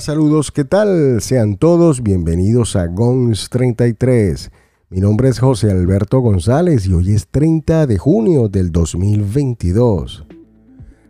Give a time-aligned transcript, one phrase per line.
[0.00, 1.22] Saludos, ¿qué tal?
[1.22, 4.50] Sean todos bienvenidos a GONS 33.
[4.90, 10.26] Mi nombre es José Alberto González y hoy es 30 de junio del 2022.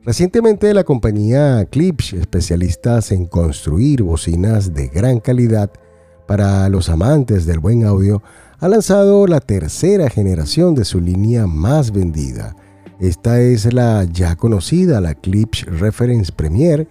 [0.04, 5.72] Recientemente la compañía Klipsch, especialistas en construir bocinas de gran calidad
[6.28, 8.22] para los amantes del buen audio,
[8.60, 12.54] ha lanzado la tercera generación de su línea más vendida.
[13.00, 16.86] Esta es la ya conocida, la Klipsch Reference Premier,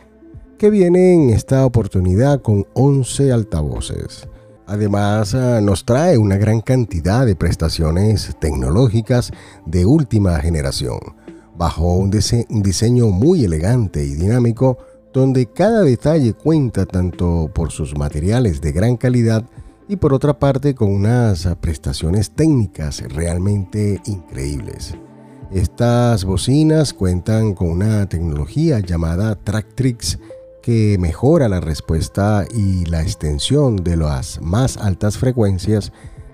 [0.58, 4.28] que viene en esta oportunidad con 11 altavoces.
[4.68, 9.32] Además, ah, nos trae una gran cantidad de prestaciones tecnológicas
[9.66, 11.00] de última generación,
[11.58, 14.78] bajo un, diseño muy elegante y dinámico,
[15.14, 19.46] donde cada detalle cuenta tanto por sus materiales de gran calidad
[19.88, 24.96] y por otra parte con unas prestaciones técnicas realmente increíbles.
[25.52, 30.18] Estas bocinas cuentan con una tecnología llamada Tractrix
[30.66, 35.92] que mejora la respuesta y la extensión de las más altas frecuencias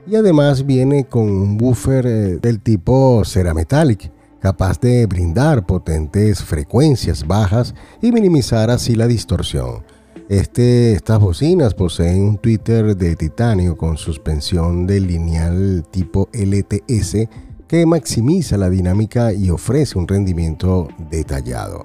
[0.08, 4.10] y además viene con un buffer eh, del tipo Cerametallic
[4.40, 9.84] capaz de brindar potentes frecuencias bajas y minimizar así la distorsión.
[10.30, 17.28] Este, estas bocinas poseen un tweeter de titanio con suspensión de lineal tipo LTS
[17.68, 21.84] que maximiza la dinámica y ofrece un rendimiento detallado.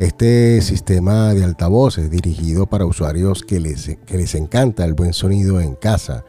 [0.00, 5.60] Este sistema de altavoces dirigido para usuarios que les, que les encanta el buen sonido
[5.60, 6.24] en casa.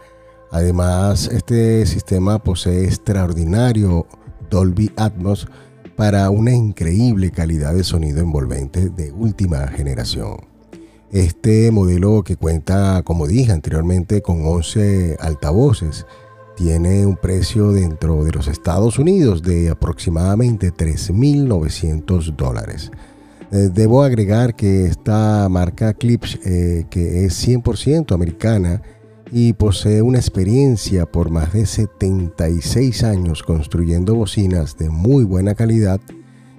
[0.51, 4.07] Además, este sistema posee extraordinario
[4.49, 5.47] Dolby Atmos
[5.95, 10.35] para una increíble calidad de sonido envolvente de última generación.
[11.09, 16.05] Este modelo que cuenta, como dije anteriormente, con 11 altavoces,
[16.57, 22.91] tiene un precio dentro de los Estados Unidos de aproximadamente 3.900 dólares.
[23.51, 28.81] Eh, debo agregar que esta marca Clips, eh, que es 100% americana
[29.29, 35.99] y posee una experiencia por más de 76 años construyendo bocinas de muy buena calidad,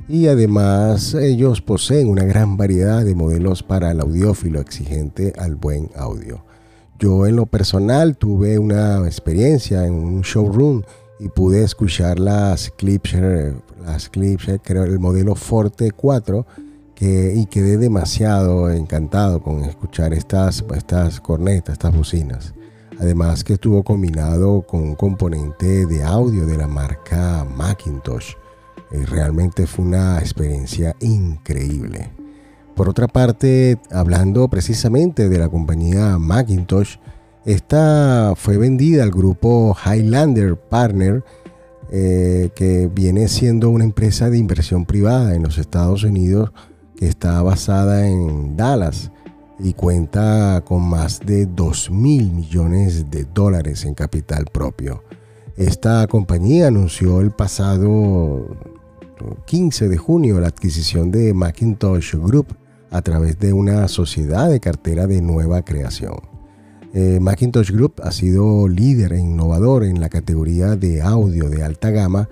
[0.07, 5.91] y además ellos poseen una gran variedad de modelos para el audiófilo exigente al buen
[5.97, 6.45] audio.
[6.99, 10.83] Yo en lo personal tuve una experiencia en un showroom
[11.19, 13.15] y pude escuchar las Clips,
[13.83, 16.47] las Clips, creo el modelo Forte 4
[17.05, 22.55] y quedé demasiado encantado con escuchar estas, estas cornetas, estas bocinas.
[23.01, 28.35] Además que estuvo combinado con un componente de audio de la marca Macintosh.
[28.93, 32.13] Y realmente fue una experiencia increíble.
[32.77, 36.99] Por otra parte, hablando precisamente de la compañía Macintosh,
[37.45, 41.25] esta fue vendida al grupo Highlander Partner,
[41.91, 46.53] eh, que viene siendo una empresa de inversión privada en los Estados Unidos
[47.07, 49.11] está basada en Dallas
[49.59, 55.03] y cuenta con más de 2 mil millones de dólares en capital propio.
[55.57, 58.57] Esta compañía anunció el pasado
[59.47, 62.57] 15 de junio la adquisición de Macintosh Group
[62.91, 66.15] a través de una sociedad de cartera de nueva creación.
[66.95, 71.91] Eh, Macintosh Group ha sido líder e innovador en la categoría de audio de alta
[71.91, 72.29] gama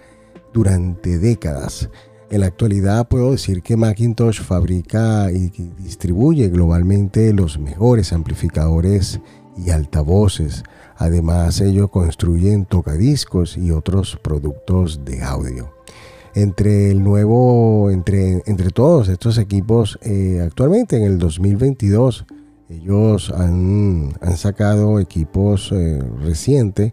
[0.53, 1.89] durante décadas
[2.31, 5.51] en la actualidad puedo decir que Macintosh fabrica y
[5.83, 9.21] distribuye globalmente los mejores amplificadores
[9.57, 10.63] y altavoces.
[10.97, 15.75] Además, ellos construyen tocadiscos y otros productos de audio.
[16.35, 22.27] Entre el nuevo, entre, entre todos estos equipos, eh, actualmente en el 2022,
[22.69, 26.93] ellos han, sacado equipos eh, recientes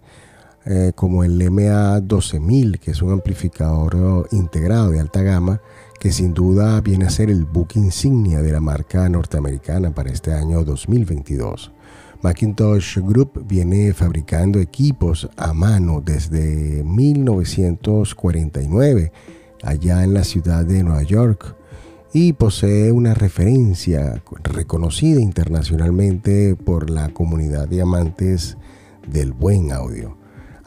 [0.69, 5.61] eh, como el MA12000, que es un amplificador integrado de alta gama,
[5.97, 10.33] que sin duda viene a ser el book insignia de la marca norteamericana para este
[10.33, 11.71] año 2022.
[12.21, 19.13] Macintosh Group viene fabricando equipos a mano desde 1949
[19.63, 21.55] allá en la ciudad de Nueva York
[22.11, 28.57] y posee una referencia reconocida internacionalmente por la comunidad de amantes
[29.07, 30.16] del buen audio.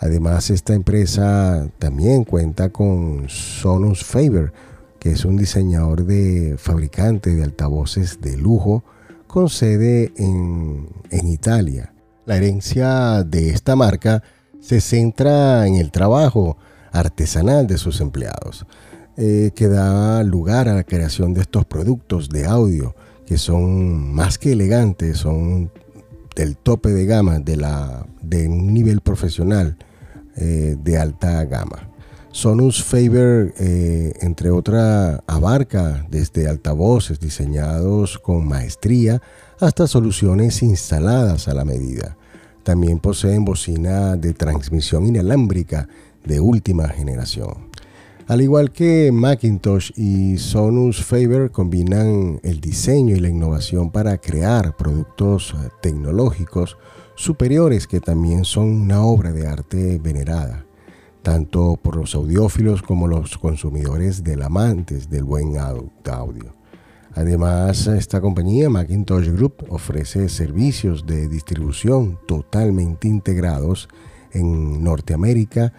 [0.01, 4.51] Además, esta empresa también cuenta con Sonus Faber,
[4.99, 8.83] que es un diseñador de fabricante de altavoces de lujo
[9.27, 11.93] con sede en, Italia.
[12.25, 14.23] La herencia de esta marca
[14.59, 16.57] se centra en el trabajo
[16.93, 18.65] artesanal de sus empleados,
[19.19, 22.95] eh, que da lugar a la creación de estos productos de audio
[23.27, 25.71] que son más que elegantes, son
[26.35, 27.57] del tope de gama de,
[28.23, 29.77] de un nivel profesional
[30.37, 31.91] eh, de alta gama.
[32.33, 39.21] Sonus Faber, eh, entre otras, abarca desde altavoces diseñados con maestría
[39.59, 42.17] hasta soluciones instaladas a la medida.
[42.63, 45.89] También poseen bocina de transmisión inalámbrica
[46.25, 47.70] de última generación.
[48.31, 54.77] Al igual que Macintosh y Sonus Faber combinan el diseño y la innovación para crear
[54.77, 56.79] productos eh, tecnológicos
[57.17, 60.65] superiores que también son una obra de arte venerada,
[61.23, 66.55] tanto por los audiófilos como los consumidores del amantes del buen audio.
[67.15, 73.89] Además, esta compañía Macintosh Group ofrece servicios de distribución totalmente integrados
[74.31, 75.73] en Norteamérica,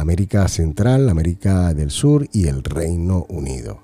[0.00, 3.80] América Central, América del Sur y el Reino Unido.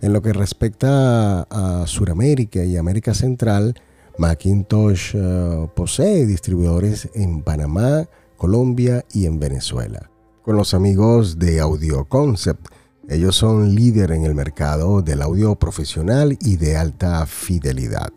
[0.00, 3.74] En lo que respecta a, Sudamérica y América Central,
[4.18, 10.10] Macintosh eh, posee distribuidores en Panamá, Colombia y en Venezuela.
[10.42, 12.68] Con los amigos de Audio Concept,
[13.08, 18.12] ellos son líder en el mercado del audio profesional y de alta fidelidad.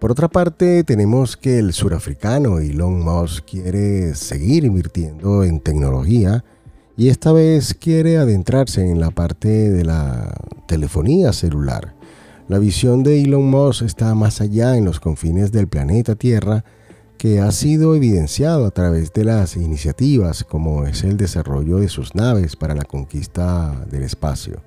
[0.00, 6.42] Por otra parte, tenemos que el surafricano Elon Musk quiere seguir invirtiendo en tecnología
[6.96, 10.34] y esta vez quiere adentrarse en la parte de la
[10.66, 11.94] telefonía celular.
[12.48, 16.64] La visión de Elon Musk está más allá en los confines del planeta Tierra,
[17.18, 22.14] que ha sido evidenciado a través de las iniciativas como es el desarrollo de sus
[22.14, 24.62] naves para la conquista del espacio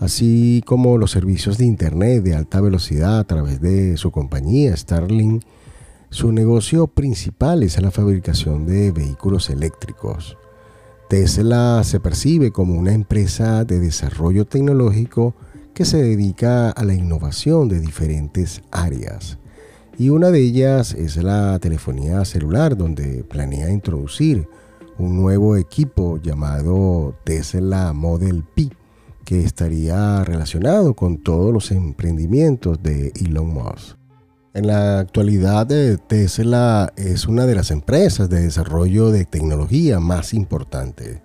[0.00, 5.42] así como los servicios de Internet de alta velocidad a través de su compañía Starlink,
[6.10, 10.36] su negocio principal es la fabricación de vehículos eléctricos.
[11.08, 15.34] Tesla se percibe como una empresa de desarrollo tecnológico
[15.74, 19.38] que se dedica a la innovación de diferentes áreas.
[19.98, 24.48] Y una de ellas es la telefonía celular, donde planea introducir
[24.98, 28.70] un nuevo equipo llamado Tesla Model P
[29.24, 33.96] que estaría relacionado con todos los emprendimientos de Elon Musk.
[34.54, 40.32] En la actualidad, eh, Tesla es una de las empresas de desarrollo de tecnología más
[40.32, 41.22] importante.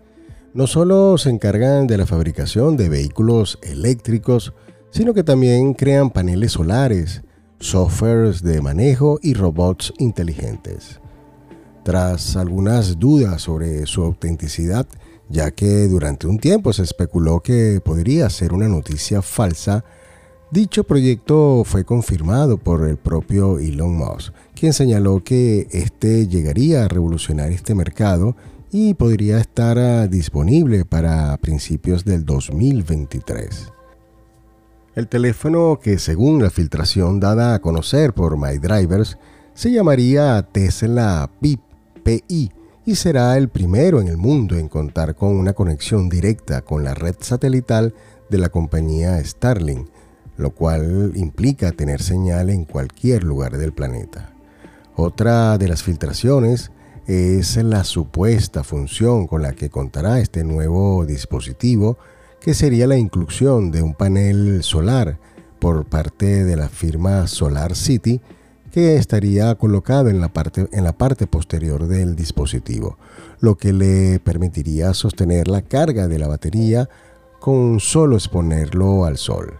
[0.56, 4.54] No solo se encargan de la fabricación de vehículos eléctricos,
[4.90, 7.22] sino que también crean paneles solares,
[7.60, 11.00] softwares de manejo y robots inteligentes.
[11.84, 14.88] Tras algunas dudas sobre su autenticidad,
[15.30, 19.86] ya que durante un tiempo se especuló que podría ser una noticia falsa,
[20.52, 26.88] dicho proyecto fue confirmado por el propio Elon Musk, quien señaló que este llegaría a
[26.88, 28.36] revolucionar este mercado
[28.72, 33.72] y podría estar ah, disponible para principios del 2023.
[34.96, 39.18] El teléfono que según la filtración dada a conocer por MyDrivers
[39.54, 42.52] se llamaría Tesla PI
[42.90, 46.96] y será el primero en el mundo en contar con una conexión directa con la
[46.96, 47.94] red satelital
[48.32, 49.88] de la compañía Starlink,
[50.38, 54.34] lo cual implica tener señal en cualquier lugar del planeta.
[54.96, 56.72] Otra de las filtraciones
[57.06, 62.00] es la supuesta función con la que contará este nuevo dispositivo,
[62.42, 65.20] que sería la inclusión de un panel solar
[65.60, 68.20] por parte de la firma Solar City,
[68.70, 72.98] que estaría colocado en la, parte, en la parte posterior del dispositivo,
[73.40, 76.90] lo que le permitiría sostener la carga de la batería
[77.40, 79.54] con solo exponerlo al sol.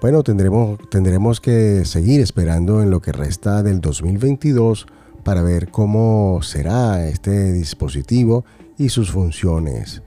[0.00, 4.86] Bueno, tendremos, tendremos que seguir esperando en lo que resta del 2022
[5.22, 8.44] para ver cómo será este dispositivo
[8.78, 10.02] y sus funciones.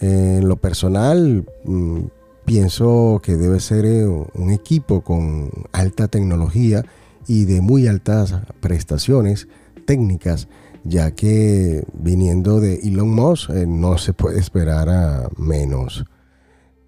[0.00, 2.00] En lo personal, mm,
[2.44, 6.84] pienso que debe ser eh, un equipo con alta tecnología
[7.26, 9.48] y de muy altas prestaciones
[9.86, 10.48] técnicas,
[10.84, 16.04] ya que viniendo de Elon Musk eh, no se puede esperar a menos.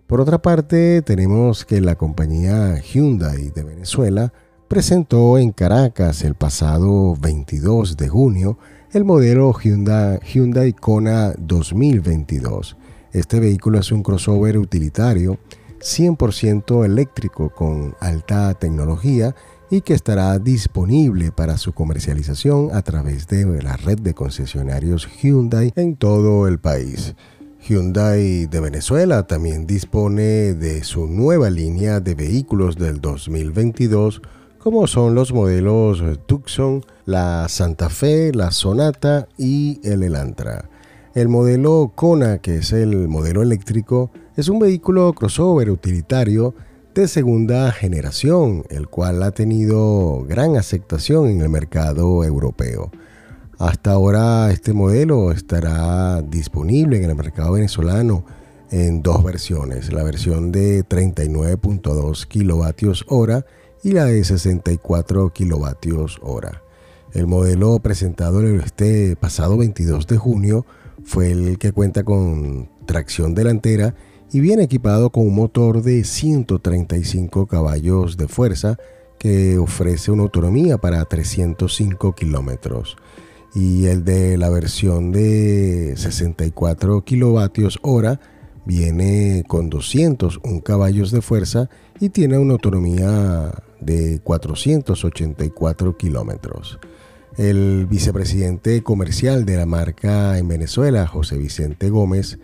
[0.06, 4.32] Por otra parte, tenemos que la compañía Hyundai de Venezuela
[4.66, 8.58] presentó en Caracas el pasado 22 de junio
[8.92, 12.76] el modelo Hyundai, Hyundai Kona 2022.
[13.12, 15.38] Este vehículo es un crossover utilitario
[15.80, 19.34] 100% eléctrico con alta tecnología
[19.70, 25.72] y que estará disponible para su comercialización a través de la red de concesionarios Hyundai
[25.76, 27.14] en todo el país.
[27.60, 34.22] Hyundai de Venezuela también dispone de su nueva línea de vehículos del 2022
[34.58, 40.68] como son los modelos Tucson, la Santa Fe, la Sonata y el Elantra.
[41.14, 46.54] El modelo Kona, que es el modelo eléctrico, es un vehículo crossover utilitario
[46.98, 52.90] de segunda generación, el cual ha tenido gran aceptación en el mercado europeo.
[53.56, 58.24] Hasta ahora este modelo estará disponible en el mercado venezolano
[58.72, 63.46] en dos versiones, la versión de 39.2 kilovatios hora
[63.84, 66.62] y la de 64 kilovatios hora.
[67.12, 70.66] El modelo presentado este pasado 22 de junio
[71.04, 73.94] fue el que cuenta con tracción delantera
[74.32, 78.76] y viene equipado con un motor de 135 caballos de fuerza
[79.18, 82.96] que ofrece una autonomía para 305 kilómetros.
[83.54, 88.20] Y el de la versión de 64 kilovatios hora
[88.66, 96.78] viene con 201 caballos de fuerza y tiene una autonomía de 484 kilómetros.
[97.38, 102.38] El vicepresidente comercial de la marca en Venezuela, José Vicente Gómez,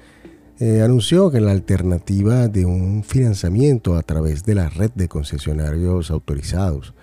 [0.61, 6.11] eh, anunció que la alternativa de un financiamiento a través de la red de concesionarios
[6.11, 6.95] autorizados,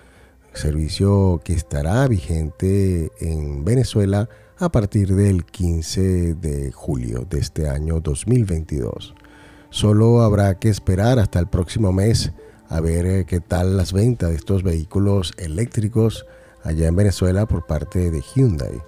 [0.54, 4.28] servicio que estará vigente en Venezuela
[4.58, 9.14] a partir del 15 de julio de este año 2022.
[9.70, 12.32] Solo habrá que esperar hasta el próximo mes
[12.68, 16.26] a ver eh, qué tal las ventas de estos vehículos eléctricos
[16.62, 18.80] allá en Venezuela por parte de Hyundai.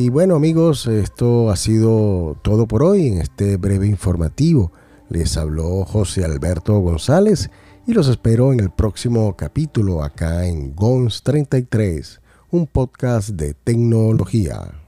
[0.00, 4.70] Y bueno amigos, esto ha sido todo por hoy en este breve informativo.
[5.08, 7.50] Les habló José Alberto González
[7.84, 12.20] y los espero en el próximo capítulo acá en GONS 33,
[12.52, 14.87] un podcast de tecnología.